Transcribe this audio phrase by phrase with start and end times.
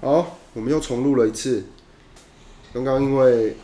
[0.00, 1.64] 好，我们又重录了一次。
[2.72, 3.56] 刚刚因为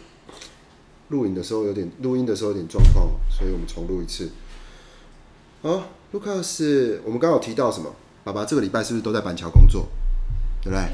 [1.08, 4.30] 录影的时候有点录音的时候有点状况，所以我们重录一次。
[5.60, 7.94] 好，卢卡斯，我们刚刚有提到什么？
[8.24, 9.88] 爸爸这个礼拜是不是都在板桥工作？
[10.62, 10.88] 对不对？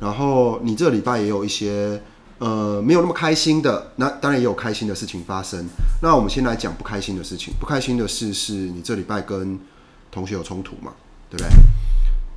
[0.00, 2.02] 然后你这个礼拜也有一些
[2.38, 5.66] 呃没有那么开心的，那当然也有开心的事情发生。
[6.02, 7.54] 那我们先来讲不开心的事情。
[7.58, 9.58] 不开心的事是你这礼拜跟
[10.10, 10.92] 同学有冲突嘛？
[11.30, 11.50] 对不对？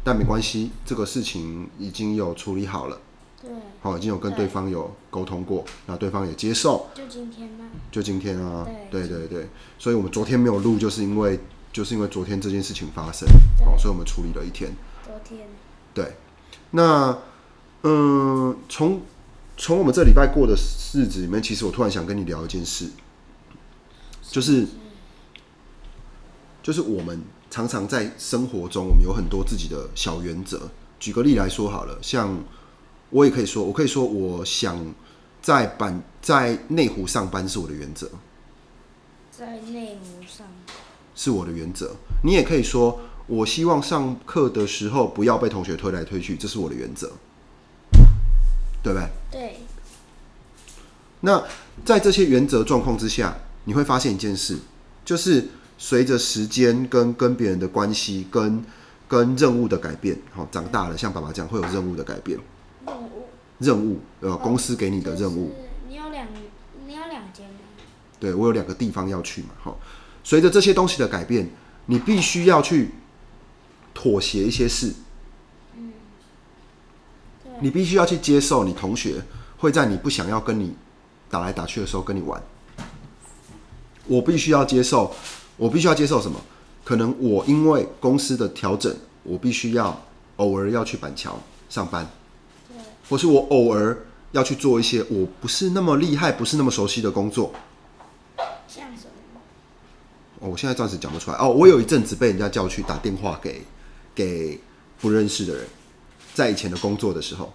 [0.05, 3.01] 但没关系，这个事情已经有处理好了。
[3.41, 3.49] 对，
[3.81, 7.65] 好，已经有跟对方有沟通过，那对方也接受，就今天吗？
[7.91, 9.49] 就今天啊，对对对对，
[9.79, 11.39] 所以我们昨天没有录，就是因为
[11.73, 13.27] 就是因为昨天这件事情发生，
[13.57, 13.65] 对。
[13.65, 14.71] 哦，所以我们处理了一天。
[15.03, 15.47] 昨天。
[15.91, 16.13] 对，
[16.69, 17.17] 那
[17.81, 19.01] 嗯，从
[19.57, 22.91] 从我们这礼拜过的日子里面，其实我突然想跟你聊一件事，
[24.21, 24.67] 就是
[26.61, 27.23] 就是我们
[27.55, 30.69] 常常在生活中，我们有很多自己的小原则。
[30.99, 32.37] 举个例来说好了，像
[33.09, 34.93] 我也可以说，我可以说，我想
[35.41, 38.09] 在板在内湖上班是我的原则，
[39.31, 40.45] 在内湖上，
[41.15, 41.95] 是我的原则。
[42.25, 47.09] 你也可以说，我希望上课的时候不要被同学推来推去，这是我的原则，
[48.83, 49.07] 对不对？
[49.31, 49.59] 对，
[51.21, 51.41] 那
[51.85, 54.57] 在这些原则状况之下，你会发现一件事，
[55.05, 58.63] 就是随着时间跟跟别人的关系，跟
[59.07, 62.39] 跟任务的改变，好、长大了，像爸爸这样会有任务的改变，
[62.85, 63.25] 任务
[63.59, 63.99] 任务。
[64.21, 66.27] 呃公司给你的任务，就是你有两，
[66.87, 67.59] 你有两间吗？
[68.19, 69.77] 对我有两个地方要去嘛，好、
[70.23, 71.49] 随着这些东西的改变，
[71.85, 72.91] 你必须要去
[73.93, 74.93] 妥协一些事，
[77.43, 79.21] 对，你必须要去接受你同学
[79.57, 80.75] 会在你不想要跟你
[81.29, 82.41] 打来打去的时候跟你玩。
[84.07, 85.13] 我必须要接受，
[85.57, 86.39] 我必须要接受什么？
[86.83, 89.99] 可能我因为公司的调整，我必须要
[90.35, 92.07] 偶尔要去板桥上班，
[92.67, 92.77] 对，
[93.09, 93.97] 或是我偶尔
[94.33, 97.51] 要去做一些我不是那么厉害、不是那么熟悉的工作。
[98.67, 99.41] 像什么？
[100.41, 101.37] 哦，我现在暂时讲不出来。
[101.37, 103.63] 哦，我有一阵子被人家叫去打电话给
[104.13, 104.59] 给
[105.01, 105.65] 不认识的人，
[106.35, 107.51] 在以前的工作的时候，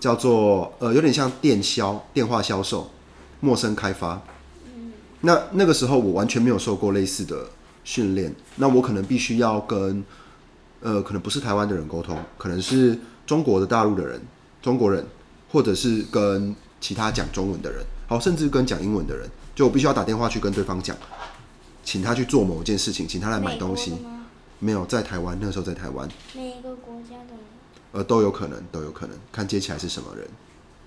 [0.00, 2.90] 叫做呃，有点像电销、电话销售、
[3.40, 4.22] 陌生开发。
[5.24, 7.46] 那那个时候我完全没有受过类似的
[7.82, 10.04] 训练，那我可能必须要跟
[10.80, 14.20] 呃，可能不是台湾的人沟通，可能是中国的大陆的人、
[14.60, 15.04] 中国人，
[15.50, 20.94] 或者是跟其他讲中文的人，好，甚至跟讲英文的人，就我必须要打电话去跟对方讲，
[21.82, 23.94] 请他去做某一件事情，请他来买东西？
[24.58, 27.38] 没有在台湾，那时候在台湾，每一个国家的人？
[27.92, 30.26] 呃，都有可能，都有可能，看接起来是什么人，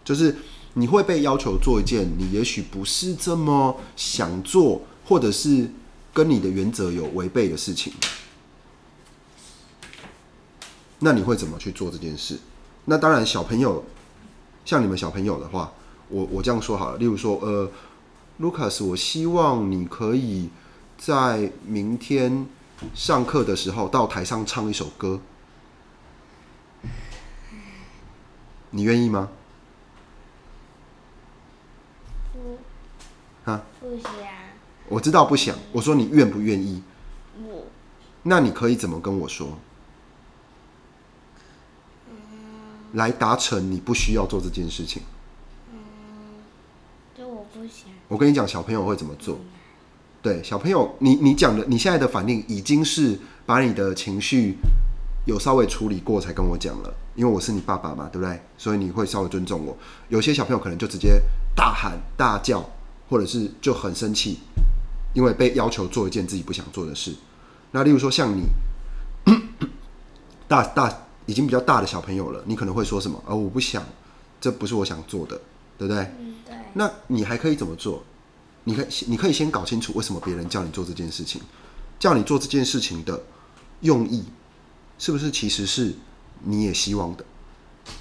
[0.03, 0.35] 就是
[0.79, 5.71] 你会被要求做一件你也许不是这么想做，或者是
[6.13, 7.91] 跟你的原则有违背的事情，
[10.99, 12.37] 那你会怎么去做这件事？
[12.85, 13.83] 那当然，小朋友，
[14.65, 15.73] 像你们小朋友的话，
[16.09, 17.71] 我我这样说好了，例如说，呃
[18.39, 20.49] ，Lucas，我希望你可以
[20.95, 22.45] 在明天
[22.93, 25.19] 上课的时候到台上唱一首歌，
[28.69, 29.29] 你愿意吗？
[33.47, 33.63] 不，啊？
[33.79, 34.09] 不行，
[34.89, 36.83] 我知道不想，我说你愿不愿意？
[37.41, 37.63] 我，
[38.23, 39.57] 那你可以怎么跟我说？
[42.93, 45.03] 来达成你不需要做这件事情。
[45.71, 45.77] 嗯
[47.17, 49.37] 就我不想，我跟你讲，小朋友会怎么做？
[50.21, 54.57] 对，小朋友，你你讲的，你现在的反应已经是把你的情绪
[55.25, 58.41] 有稍微处理过才跟我讲了，因为我是你爸爸嘛，对不对？
[58.57, 59.77] 所以你会稍微尊重我。
[60.07, 61.21] 有些小朋友可能就直接
[61.55, 62.67] 大喊大叫，
[63.09, 64.39] 或者是就很生气，
[65.13, 67.13] 因为被要求做一件自己不想做的事。
[67.71, 68.43] 那例如说像你
[70.47, 73.21] 大大已经比较大的小朋友了，你可能会说什么？
[73.27, 73.83] 啊，我不想，
[74.39, 75.39] 这不是我想做的，
[75.77, 76.03] 对不对？
[76.19, 78.03] 嗯，对，那你还可以怎么做？
[78.63, 81.41] 你可以，你可以先搞清楚为什么别人叫你做这件事情，
[81.99, 83.21] 叫你做这件事情的
[83.81, 84.23] 用意，
[84.97, 85.93] 是不是其实是
[86.43, 87.25] 你也希望的？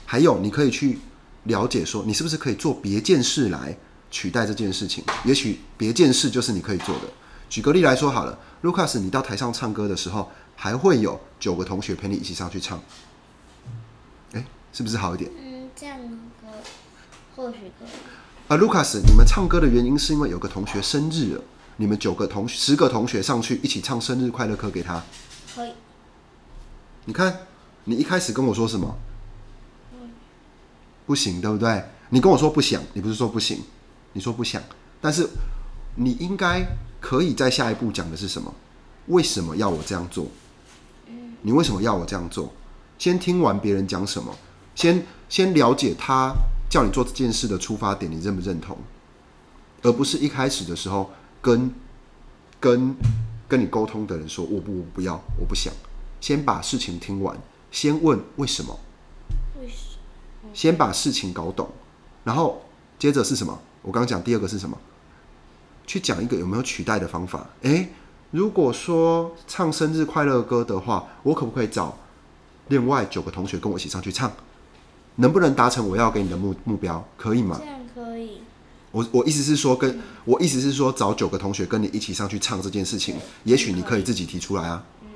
[0.05, 0.99] 还有，你可以去
[1.45, 3.77] 了解说，你是不是可以做别件事来
[4.11, 5.05] 取代这件事情？
[5.25, 7.03] 也许别件事就是你可以做的。
[7.49, 12.83] 举个例来说好了，Lucas，你到台上唱歌的时候，还会有九个同学陪你一起上去唱，
[14.33, 15.31] 哎，是不是好一点？
[15.39, 15.99] 嗯，这样
[16.41, 16.47] 可
[17.37, 17.89] 或许可以。
[18.49, 21.43] 啊，Lucas，，你们唱歌的原因是因为有个同学生日了，
[21.77, 25.03] 你们九个同十个同学上去一起唱生日快乐歌给他。
[25.55, 25.73] 可以，
[27.05, 27.41] 你看，
[27.85, 28.97] 你一开始跟我说什么？
[31.07, 31.85] 不行，对不对？
[32.11, 33.63] 你跟我说不想，你不是说不行，
[34.17, 34.63] 你说不想，
[34.99, 35.29] 但是
[35.95, 36.67] 你应该
[36.99, 38.51] 可以在下一步讲的是什么？
[39.09, 40.27] 为什么要我这样做？
[41.43, 42.51] 你为什么要我这样做？
[42.99, 44.35] 先听完别人讲什么，
[44.75, 46.33] 先先了解他
[46.71, 48.79] 叫你做这件事的出发点，你认不认同，
[49.83, 51.11] 而不是一开始的时候
[51.43, 51.71] 跟
[52.59, 52.97] 跟
[53.47, 55.71] 跟你沟通的人说我不我不要我不想，
[56.23, 57.37] 先把事情听完，
[57.71, 58.81] 先问为什么，
[59.61, 59.99] 为什
[60.43, 61.71] 么先把事情搞懂，
[62.25, 62.63] 然后
[62.99, 63.61] 接着是什么？
[63.87, 64.77] 我刚刚讲第二个是什么？
[65.87, 67.47] 去讲一个有没有取代的方法？
[67.63, 67.89] 诶，
[68.33, 71.97] 如果说唱生日快乐歌的话，我可不可以找
[72.67, 74.33] 另外九个同学跟我一起上去唱？
[75.15, 77.07] 能不能达成我要给你的目目标？
[77.17, 77.65] 可以吗这？
[77.65, 78.41] 样可以？
[78.91, 85.09] 我我意思是说跟，我意思是说找九个同学跟你一起上去唱这件事情，也许你可以自己提出来啊，嗯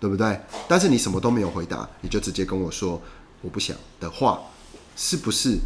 [0.00, 0.40] 对不对？
[0.66, 3.00] 但是你什么都没有回答，你就直接跟我说
[3.42, 4.40] 我不想的话，
[4.96, 5.58] 是不是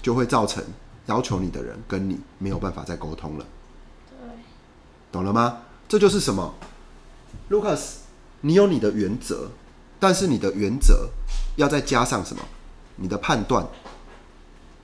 [0.00, 0.64] 就会造成
[1.08, 3.46] 要求你的人跟你没有办法再沟通了？
[4.08, 4.28] 对，
[5.10, 5.62] 懂了吗？
[5.88, 6.54] 这就是什么
[7.50, 7.96] ，Lucas，
[8.42, 9.50] 你有你的原则，
[9.98, 11.08] 但是你的原则
[11.56, 12.42] 要再加上什么？
[12.96, 13.66] 你的判断，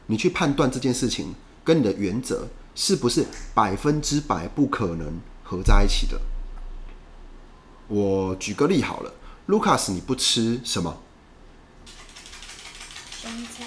[0.07, 6.19] 你去判断这件事情跟你的原则是不是百分之百不可能合在一起的。
[7.89, 9.13] 我举个例好了
[9.47, 10.97] ，Lucas，你不吃什么？
[13.21, 13.65] 香菜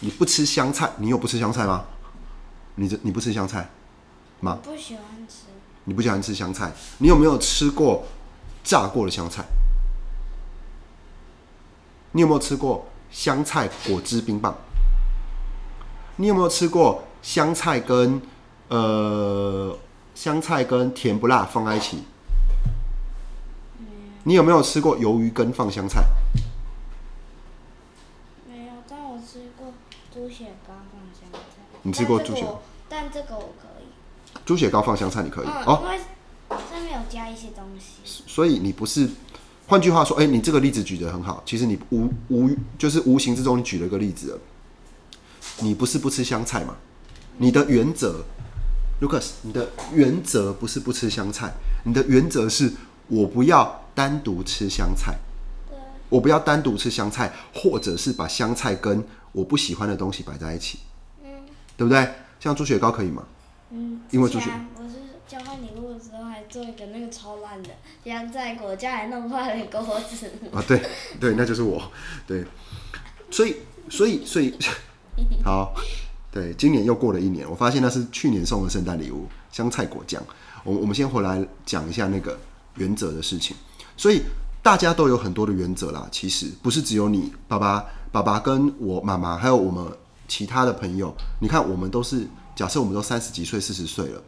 [0.00, 1.86] 你不吃香菜，你有不吃香菜吗？
[2.76, 3.70] 你这你不吃香菜
[4.40, 4.58] 吗？
[4.62, 5.44] 不喜欢吃，
[5.84, 8.04] 你不喜欢吃香菜，你有没有吃过
[8.64, 9.44] 炸过的香菜？
[12.12, 14.56] 你有没有吃过香菜果汁冰棒？
[16.16, 18.20] 你有没有吃过香菜跟
[18.68, 19.78] 呃
[20.14, 22.02] 香菜跟甜不辣放在一起？
[24.24, 26.04] 你有没有吃过鱿鱼羹放香菜？
[28.48, 29.72] 没有，但我吃过
[30.12, 31.73] 猪血糕放香菜。
[31.84, 32.62] 你吃过猪血但这个我？
[32.88, 34.38] 但这个我可以。
[34.44, 35.98] 猪血糕放香菜你可以嗯，哦，因为
[36.48, 38.22] 上面有加一些东西。
[38.26, 39.08] 所以你不是，
[39.68, 41.42] 换句话说，哎、你这个例子举得很好。
[41.46, 44.38] 其实你无无就是无形之中你举了一个例子了，
[45.60, 46.74] 你不是不吃香菜嘛？
[47.38, 48.24] 你的原则
[49.00, 51.52] ，Lucas，你的原则不是不吃香菜，
[51.84, 52.72] 你的原则是
[53.08, 55.16] 我不要单独吃香菜，
[55.68, 55.76] 对，
[56.08, 60.93] 我不要单独吃香菜，或者是把香菜跟我不喜欢的东西摆在一起，嗯
[61.76, 62.08] 对不对？
[62.40, 63.24] 像猪血糕可以吗？
[63.70, 64.00] 嗯。
[64.10, 64.94] 因为猪血我是
[65.26, 67.70] 交换礼物的时候还做一个那个超烂的
[68.04, 70.30] 香菜果酱，还弄坏了锅子。
[70.52, 70.80] 啊，对
[71.18, 71.82] 对，那就是我，
[72.26, 72.44] 对，
[73.30, 73.56] 所以
[73.88, 74.54] 所以所以，
[75.42, 75.74] 好，
[76.30, 80.22] 对，今年又过了一年，我发现那是去年送的圣诞礼物，香菜果酱。
[80.62, 82.38] 我我们先回来讲一下那个
[82.76, 83.56] 原则的事情，
[83.96, 84.22] 所以
[84.62, 89.86] 大家都有很多的原则啦，其实不是只有你爸爸、爸爸跟我妈妈，还有我们
[90.36, 92.26] 其他的朋友，你看我们都是，
[92.56, 94.20] 假设我们都三十几岁、四十岁了。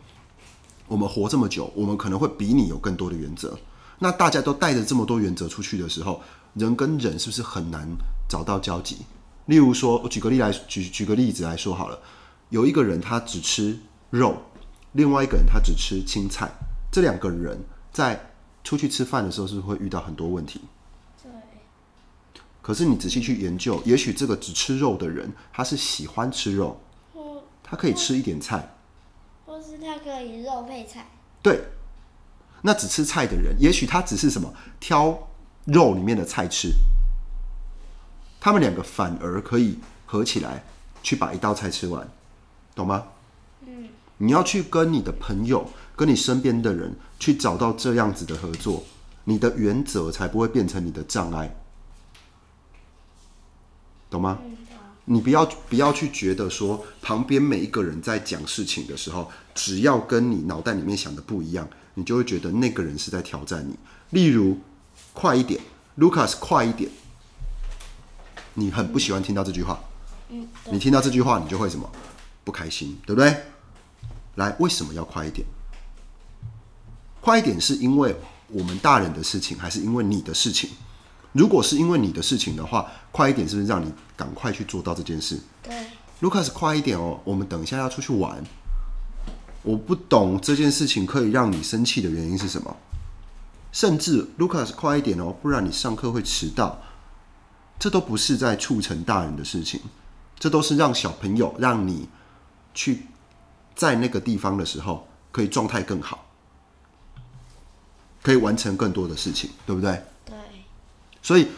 [0.87, 3.59] 我们活这么久，我们可能会比你有更多的原则。
[3.99, 6.23] 那大家都带着这么多原则出去的时候，
[6.55, 7.89] 人跟人是不是很难
[8.29, 8.99] 找到交集？
[9.47, 11.99] 例如说，我举个例来举举个例子来说好了，
[12.51, 13.77] 有一个人他只吃
[14.11, 14.37] 肉，
[14.93, 16.49] 另外一个人他只吃青菜，
[16.93, 17.59] 这两个人
[17.93, 18.31] 在
[18.63, 20.61] 出去吃饭的时候是不是会遇到很多问题？
[22.67, 26.81] 对，可是你仔细去研究，也许这个只吃肉的人，他是喜欢吃肉，
[27.15, 28.75] 或他可以吃一点菜，
[29.47, 31.07] 或是他可以肉配菜。
[31.41, 31.61] 对，
[32.63, 35.29] 那只吃菜的人，也许他只是什么挑
[35.67, 36.73] 肉里面的菜吃，
[38.41, 40.65] 他们两个反而可以合起来
[41.05, 42.09] 去把一道菜吃完，
[42.75, 43.07] 懂吗？
[43.65, 48.83] 嗯，你要去跟你的朋友、跟你身边的人去找到这样子的合作，
[49.25, 51.55] 你的原则才不会变成你的障碍，
[54.11, 54.39] 懂吗？
[55.09, 63.77] 你不要不要去觉得说旁边每一个人在讲事情的时候，只要跟你脑袋里面想的不一样，你就会觉得那个人是在挑战你。
[64.11, 64.59] 例如，
[65.13, 65.61] 快一点
[65.99, 66.91] ，Lucas，快一点。
[68.55, 69.79] 你很不喜欢听到这句话，
[70.31, 71.89] 嗯，你听到这句话，你就会什么
[72.43, 73.37] 不开心，对不对？
[74.35, 75.47] 来，为什么要快一点？
[77.21, 78.17] 快一点是因为
[78.49, 80.71] 我们大人的事情，还是因为你的事情？
[81.37, 85.87] 如果是因为你的事情的话，快一点是不是让你赶快去做到这件事对
[86.21, 88.43] ，？Lucas，快一点哦，我们等一下要出去玩。
[89.63, 92.77] 我不懂这件事情可以让你生气的原因是什么？
[93.73, 96.81] 甚至 Lucas 快一点哦，不然你上课会迟到。
[97.79, 99.79] 这都不是在促成大人的事情，
[100.39, 102.09] 这都是让小朋友让你
[102.73, 103.03] 去
[103.75, 106.25] 在那个地方的时候可以状态更好，
[108.23, 110.03] 可以完成更多的事情，对不对？
[111.27, 111.49] 对，所以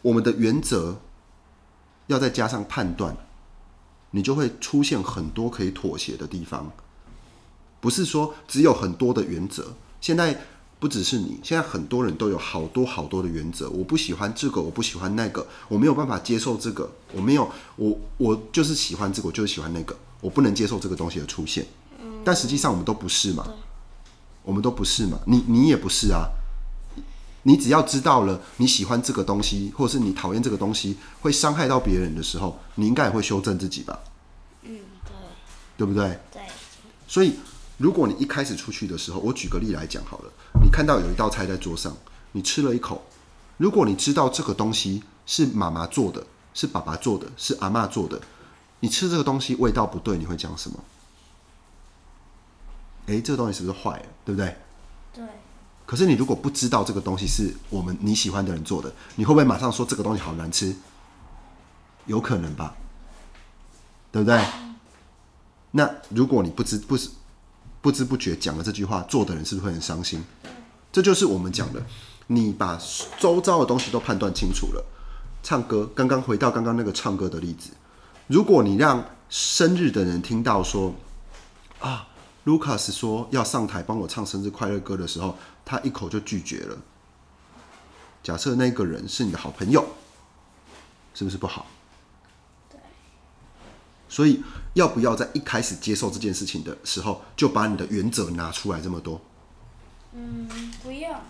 [0.00, 0.98] 我们的原则
[2.06, 3.14] 要再加上判断，
[4.12, 6.72] 你就会出现很多可以妥协的地方。
[7.80, 9.74] 不是说只有很多的原则。
[10.00, 10.44] 现在
[10.78, 13.68] 不只是你，现在很多人都有好多好多的原则。
[13.68, 21.66] 我不喜欢这个，我不喜欢那个，我没有办法接受这个，我没有，我我就是喜欢这个，我就是喜欢那个，我不能接受这个东西的出现。
[22.24, 23.46] 但实际上我们都不是嘛，
[24.42, 26.26] 我们都不是嘛，你你也不是啊。
[27.42, 33.98] 你只要知道了你喜欢这个东西，或者是你讨厌这个东西会伤害到别人的时候，你应该也会修正自己吧？
[34.62, 35.12] 嗯，对，
[35.78, 36.18] 对不对？
[36.32, 36.42] 对，
[37.08, 37.36] 所以，
[37.78, 40.30] 如果你一开始出去的时候，我举个例来讲好了，
[40.62, 41.96] 你看到有一道菜在桌上，
[42.32, 43.02] 你吃了一口，
[43.56, 48.20] 如果你知道这个东西是妈妈做的，是爸爸做的，是阿妈做的，
[48.80, 50.78] 你吃这个东西味道不对，你会讲什么？
[53.06, 54.06] 诶，这个东西是不是坏了？
[54.24, 54.56] 对不对？
[55.14, 55.24] 对，
[55.90, 60.72] 可是你如果不知道这个东西是我们你喜欢的人做的，你会不会马上说这个东西好难吃？
[62.06, 62.76] 有可能吧，
[64.12, 64.40] 对不对？
[65.72, 67.10] 那如果你不知不知
[67.80, 70.22] 不知不觉讲了这句话，做的人是不是会很伤心？
[70.92, 71.82] 这就是我们讲的，
[72.28, 72.80] 你把
[73.18, 74.84] 周遭的东西都判断清楚了。
[75.42, 77.70] 唱歌，刚刚回到刚刚那个唱歌的例子，
[78.28, 80.94] 如果你让生日的人听到说
[81.80, 82.06] 啊
[82.46, 85.36] ，Lucas 说要上台帮我唱生日快乐歌的时候，
[85.70, 86.76] 他一口就拒绝了。
[88.24, 89.86] 假设那个人是你的好朋友，
[91.14, 91.64] 是不是不好？
[94.08, 94.42] 所以，
[94.74, 99.20] 要不要在一开始接受这件事情的时候，就把你的原则拿出来这么多？
[100.12, 100.48] 嗯，
[100.82, 101.22] 不要，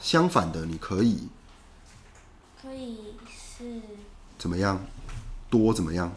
[0.00, 1.28] 相反的，你可以
[2.62, 3.82] 可以是，
[4.38, 4.82] 怎么样？
[5.50, 6.10] 多怎么样？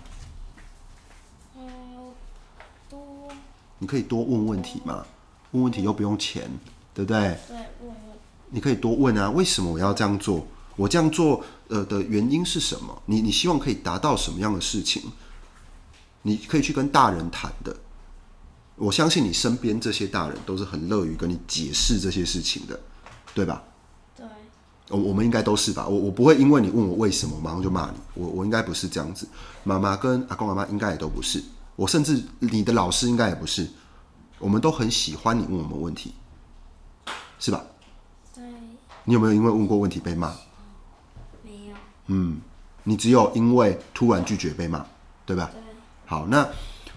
[1.58, 2.14] 嗯，
[2.90, 3.30] 多，
[3.80, 5.06] 你可以多问问题嘛，
[5.52, 6.50] 问问题又不用钱，
[6.96, 7.38] 对不对？
[7.48, 7.96] 对，问问，
[8.50, 10.48] 你可以多问啊，为什么我要这样做？
[10.76, 13.02] 我这样做呃的原因是什么？
[13.06, 15.04] 你你希望可以达到什么样的事情？
[16.24, 17.76] 你可以去跟大人谈的。
[18.78, 22.78] 我相信你身边这些大人都是很乐于跟你解释这些事情的，
[23.34, 23.64] 对吧？
[24.18, 24.26] 对，
[24.90, 25.88] 我我们应该都是吧？
[25.88, 27.98] 我我不会因为你问我为什么，马上就骂你。
[28.16, 29.28] 我我应该不是这样子。
[29.64, 31.42] 妈妈跟阿公阿妈应该也都不是。
[31.78, 33.66] 我甚至你的老师应该也不是。
[34.40, 36.14] 我们都很喜欢你问我们问题，
[37.40, 37.64] 是吧？
[38.34, 38.44] 对，
[39.04, 40.34] 你有没有因为问过问题被骂？
[41.44, 41.76] 没有，
[42.08, 42.40] 嗯，
[42.84, 44.86] 你只有因为突然拒绝被骂，
[45.26, 45.50] 对吧？
[45.54, 45.62] 对，
[46.06, 46.48] 好，那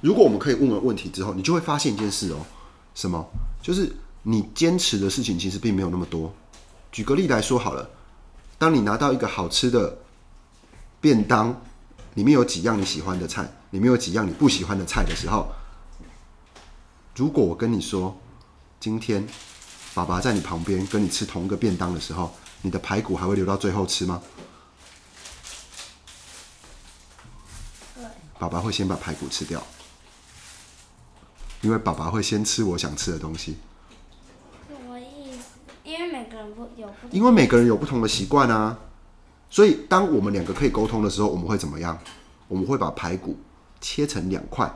[0.00, 2.38] 如果我们可以问完问题之后，你就会发现一件事哦，
[2.94, 3.26] 什么？
[3.62, 6.32] 就是你坚持的事情其实并没有那么多。
[6.90, 7.90] 举个例来说好了，
[8.58, 9.98] 当你拿到一个好吃的
[11.00, 11.60] 便当，
[12.14, 15.48] 里面有几样你喜欢的菜，里面有几样你不喜欢的菜的时候，
[17.14, 18.16] 如果我跟你说，
[18.80, 19.26] 今天
[19.98, 24.22] 爸爸在你旁边跟你吃同一个便当的时候，你的排骨还会留到最后吃吗？
[27.96, 28.04] 对，
[28.38, 29.60] 爸爸会先把排骨吃掉，
[31.62, 33.56] 因为爸爸会先吃我想吃的东西。
[34.68, 35.58] 什么意思？
[35.82, 38.78] 因为每个人不有不同，因为每个人有不同的习惯啊，
[39.50, 41.98] 所以当我们两个可以沟通的时候，我们会怎么样？
[42.46, 43.36] 我们会把排骨
[43.80, 44.72] 切成两块，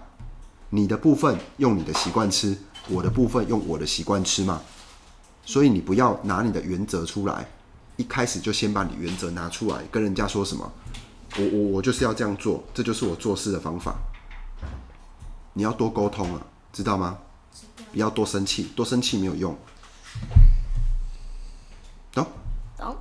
[0.71, 4.61] 你的部分用你的习惯吃，我的部分用我的习惯吃嘛。
[5.45, 7.49] 所以你不要拿你的原则出来，
[7.97, 10.73] 一开始就先把你原则拿出来，跟人家说什么？
[11.37, 13.97] 我我我就是要这样做，这就是我做事的方法。
[15.55, 17.19] 你要多沟通啊，知道吗？
[17.93, 19.57] 不要多生气，多生气没有用。
[22.13, 22.27] 懂？
[22.77, 22.97] 懂？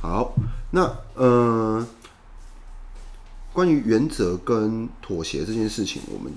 [0.00, 0.34] 好，
[0.70, 1.86] 那呃，
[3.52, 6.32] 关于原则跟妥协这件事情，我们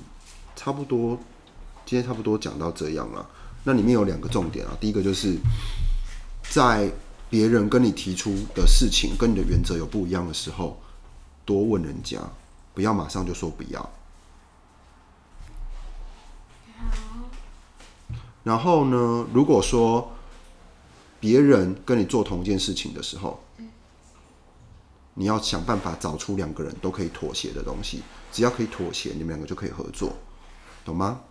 [0.56, 1.18] 差不多
[1.86, 3.26] 今天差不多讲到这样了。
[3.64, 5.38] 那里面有两个重点啊，第一个就是
[6.50, 6.92] 在
[7.30, 10.80] 别人跟你提出的事情跟你的原则有不一样的时候，
[11.46, 12.20] 多问人家，
[12.74, 13.90] 不要马上就说不要。
[18.44, 20.12] 然后呢，如果说
[21.22, 23.42] 别人跟你做同一件事情的时候，
[25.14, 28.04] 你要想办法找出两个人都可以妥协的东西。
[28.32, 30.18] 只要可以妥协，你们两个就可以合作，
[30.84, 31.22] 懂吗？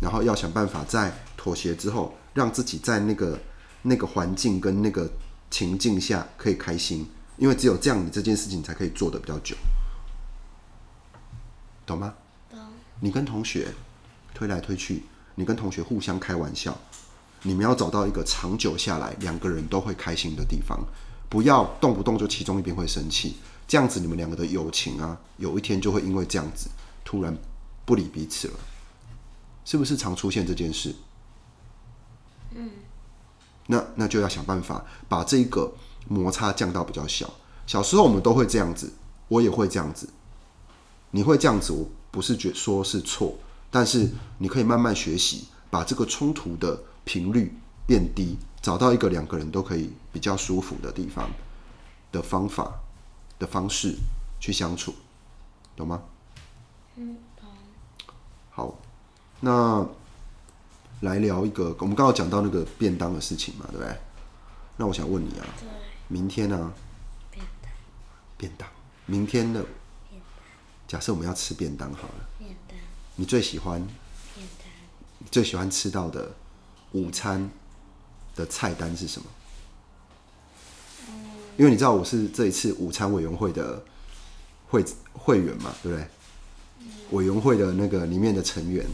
[0.00, 3.38] 然后要想办法在妥协之后，让自己在那个
[3.82, 5.10] 那个环境跟那个
[5.50, 9.56] 情境下可以开心，因为只有这样，你这件事情才可以做的比较久，
[11.84, 12.14] 懂吗？
[12.50, 12.58] 懂？
[13.00, 13.68] 你跟同学
[14.34, 15.04] 推来推去，
[15.34, 16.76] 你跟同学互相开玩笑，
[17.42, 20.78] 你们要找到一个长久下来两个人都会开心的地方，
[21.28, 26.68] 不要动不动就其中一边会生气，这样子你们两个的友情啊，有一天就会因为这样子
[27.04, 27.36] 突然
[27.84, 28.54] 不理彼此了，
[29.64, 30.94] 是不是常出现这件事？
[32.52, 32.70] 嗯，
[33.66, 35.72] 那那就要想办法把这个
[36.08, 37.30] 摩擦降到比较小。
[37.66, 38.92] 小时候我们都会这样子，
[39.28, 40.08] 我也会这样子，
[41.12, 43.38] 你会这样子，我不是觉说是错，
[43.70, 47.54] 但是你可以慢慢学习，把这个冲突的频率
[47.86, 51.30] 变低，找到一个两个人都可以比较舒服的地方
[52.10, 52.80] 的方法
[53.38, 53.96] 的方式
[54.40, 54.92] 去相处，
[55.76, 56.02] 懂吗？
[56.96, 57.48] 嗯，懂。
[58.50, 58.74] 好，
[59.40, 59.86] 那
[61.00, 63.96] 来聊一个，我们刚刚讲到那个便当的事情嘛，对不对？
[64.76, 65.46] 那我想问你啊，
[66.08, 66.72] 明天呢、
[67.30, 67.72] 便当，
[68.36, 68.68] 便当，
[69.06, 69.64] 明天的
[70.86, 72.76] 假设我们要吃便当好了，便当，
[73.16, 73.80] 你最喜欢
[74.34, 74.66] 便当。
[75.18, 76.32] 你最喜欢吃到的
[76.92, 77.50] 午餐
[78.34, 79.26] 的菜单是什么？
[81.56, 83.82] 因为你知道我是这一次午餐委员会的
[84.68, 86.06] 会会员嘛，对不对？
[87.10, 88.86] 委员会的那个里面的成员，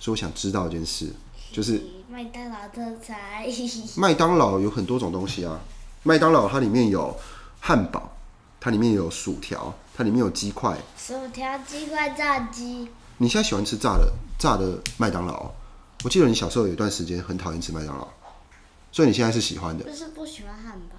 [0.00, 1.12] 所以我想知道一件事，
[1.52, 3.44] 就是麦当劳特产，
[3.96, 5.60] 麦当劳有很多种东西啊。
[6.04, 7.14] 麦当劳它里面有
[7.60, 8.16] 汉堡，
[8.60, 10.78] 它里面有薯条，它里面有鸡块。
[10.96, 12.88] 薯条、鸡块、炸鸡。
[13.18, 15.50] 你现在喜欢吃炸的炸的麦当劳？
[16.04, 18.06] 我记得你小时候有一段时间很讨厌吃麦当劳，
[18.92, 19.84] 所以你现在是喜欢的。
[19.84, 20.96] 就是不喜欢汉堡，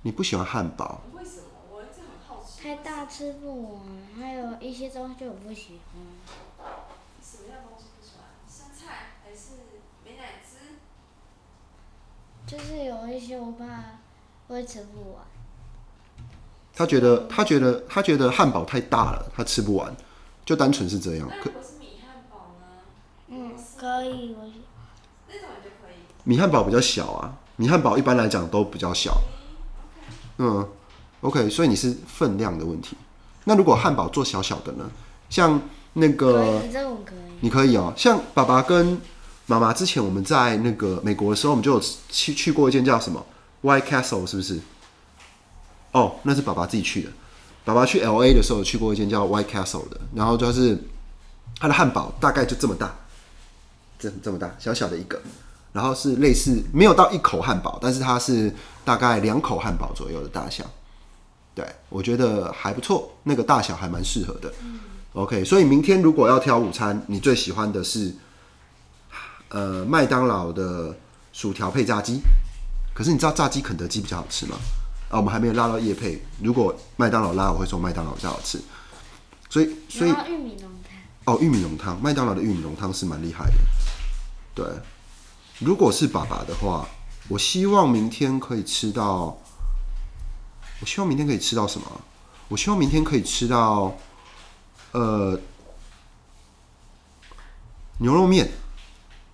[0.00, 1.42] 你不喜欢汉堡，为什么？
[1.70, 3.82] 我一直很好奇，太大吃不完，
[4.18, 6.02] 还有一些东西我不喜欢。
[7.22, 8.24] 什么样的东西不喜欢？
[8.48, 9.60] 生菜还是
[10.02, 10.56] 美乃滋？
[12.48, 13.66] 就是有一些我怕
[14.48, 15.22] 会吃不完。
[16.74, 19.94] 他觉得他觉得他觉得汉堡太大了，他吃不完，
[20.46, 21.28] 就单纯是这样。
[21.28, 22.66] 可是米汉堡呢？
[23.28, 24.48] 嗯，可以，我
[25.28, 25.96] 那种就可以。
[26.24, 29.20] 米汉堡比较小啊，米汉堡一般来讲都比较小。
[30.38, 30.66] 嗯
[31.20, 32.96] ，OK，所以你是分量的问题。
[33.44, 34.90] 那如果汉堡做小小的呢？
[35.28, 35.60] 像
[35.92, 37.18] 那个可以，这种可以。
[37.40, 38.98] 你可以哦，像爸爸跟
[39.48, 43.24] 妈妈之前我们在那个美国的时候，我们就有去去过一间叫什么
[43.62, 44.60] White Castle，是不是？
[45.92, 47.10] 哦，那是爸爸自己去的。
[47.64, 50.78] 爸爸去 L A 的时候去过一间叫 White Castle 的，然后就是
[51.58, 52.94] 它的汉堡大概就这么大，
[53.98, 55.18] 这这么大，小小的一个，
[55.72, 60.62] 然后是类似没有到一口汉堡，但是它是大概两口汉堡左右的大小。
[61.54, 64.52] 对，我觉得还不错，那个大小还蛮适合的。
[65.14, 68.14] OK，所以明天如果要挑午餐，你最喜欢的是
[69.50, 70.96] 呃麦当劳的
[71.32, 72.20] 薯条配炸鸡。
[72.94, 74.56] 可是你知道炸鸡肯德基比较好吃吗？
[75.08, 76.22] 啊，我们还没有拉到叶配。
[76.42, 78.60] 如果麦当劳拉，我会说麦当劳比较好吃。
[79.48, 80.70] 所以，所以玉米浓
[81.24, 83.54] 汤，哦，玉米浓汤，麦当劳的玉米浓汤是蛮厉害的。
[84.54, 84.66] 对，
[85.60, 86.86] 如果是爸爸的话，
[87.28, 89.38] 我希望明天可以吃到，
[90.80, 91.86] 我希望明天可以吃到什么？
[92.48, 93.96] 我希望明天可以吃到，
[94.92, 95.38] 呃，
[97.98, 98.50] 牛肉面。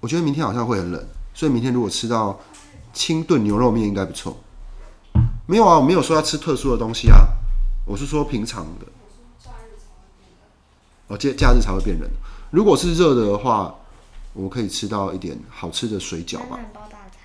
[0.04, 2.38] 我觉得明天好像会很冷，所以明天如果吃到
[2.92, 4.36] 清炖牛肉面应该不错。
[5.46, 7.24] 没有啊，我没有说要吃特殊的东西啊，
[7.86, 8.86] 我是说平常的。
[11.06, 12.06] 哦，假假日才会变冷。
[12.50, 13.74] 如果是热的话，
[14.34, 16.48] 我可以吃到一点好吃的水饺吧。
[16.50, 17.18] 暖暖包大餐。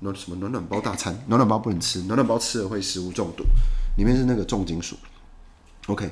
[0.00, 1.22] 暖什么暖暖包大餐？
[1.26, 3.44] 暖暖包不能吃，暖暖包吃了会食物中毒，
[3.98, 4.96] 里面是那个重金属。
[5.88, 6.10] OK，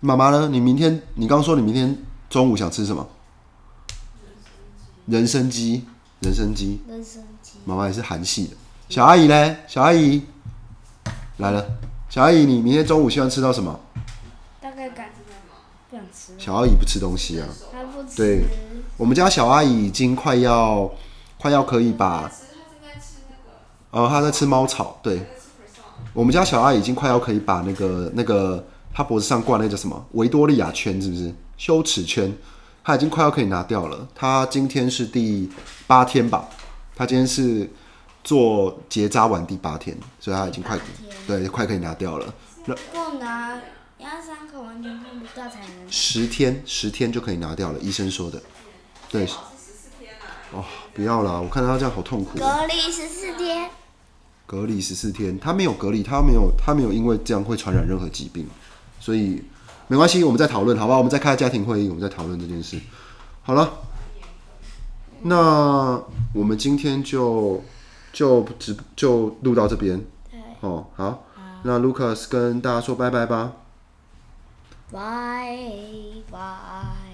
[0.00, 0.48] 妈妈呢？
[0.48, 1.96] 你明天你刚刚说你明天
[2.28, 3.06] 中午想吃什么？
[5.06, 5.84] 人参鸡，
[6.20, 6.80] 人参鸡。
[6.88, 8.56] 人参鸡，妈妈也是韩系的。
[8.88, 9.56] 小阿姨呢？
[9.66, 10.22] 小阿姨
[11.38, 11.66] 来了。
[12.08, 13.80] 小阿姨，你明天中午希望吃到什么？
[14.60, 15.10] 大概感
[15.90, 17.46] 不想吃，小阿姨不吃东西啊。
[17.72, 18.16] 她不吃。
[18.16, 18.44] 对
[18.96, 20.90] 我们家小阿姨已经快要
[21.38, 25.26] 快要可以把吃他正在吃那个，哦，她在吃猫草，对。
[26.12, 32.32] 我们家小阿姨已经快要可以把那个那个她脖子上挂那叫什么维多利亚圈，是不是羞耻圈？
[32.84, 34.06] 她已经快要可以拿掉了。
[34.14, 35.50] 他今天是第
[35.86, 36.46] 八天吧？
[36.94, 37.68] 他今天是
[38.22, 40.78] 做结扎完第八天，所以他已经快
[41.26, 42.34] 对快可以拿掉了。
[42.66, 43.58] 不拿，
[43.98, 45.90] 要伤口完全看不到才能。
[45.90, 48.42] 十天十天就可以拿掉了，医生说的。
[49.10, 52.38] 对，是十四天啊，哦，不要了，我看到他这样好痛苦哦。
[52.38, 53.70] 隔离十四天，
[54.46, 58.46] 隔离十四天，他没有隔离，他没有他没有因为这样会传染任何疾病，
[59.00, 59.42] 所以
[59.86, 60.96] 没关系，我们再讨论，好吧？
[60.96, 62.80] 我们再开家庭会议，我们再讨论这件事。
[63.42, 63.70] 好了，
[65.22, 67.62] 那我们今天就
[68.12, 70.86] 就直就录到这边对，哦。
[70.96, 71.24] 好，
[71.62, 73.52] 那 Lucas 跟大家说拜拜吧。
[74.90, 75.58] 拜
[76.30, 77.13] 拜。